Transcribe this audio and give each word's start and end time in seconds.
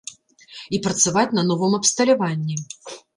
І 0.77 0.79
працаваць 0.87 1.33
на 1.39 1.43
новым 1.49 1.75
абсталяванні. 1.79 2.57